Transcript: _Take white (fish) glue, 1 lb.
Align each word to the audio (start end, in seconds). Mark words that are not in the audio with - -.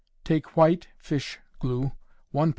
_Take 0.23 0.57
white 0.57 0.87
(fish) 0.97 1.39
glue, 1.59 1.91
1 2.31 2.49
lb. 2.49 2.49